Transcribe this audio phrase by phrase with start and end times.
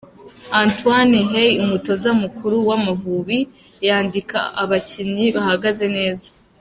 [0.63, 3.39] Antoine Hey umutoza mukuru w'Amavubi
[3.87, 6.27] yandika abakinnyi bahagaze neza.